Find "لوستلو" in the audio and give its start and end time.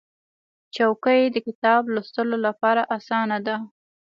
1.93-2.37